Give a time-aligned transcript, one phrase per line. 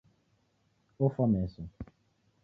[1.05, 1.61] Ofwa meso